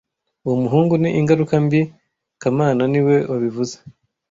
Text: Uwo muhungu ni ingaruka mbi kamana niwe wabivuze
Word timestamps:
Uwo 0.45 0.55
muhungu 0.63 0.93
ni 1.01 1.09
ingaruka 1.19 1.53
mbi 1.65 1.81
kamana 2.41 2.81
niwe 2.91 3.15
wabivuze 3.31 3.75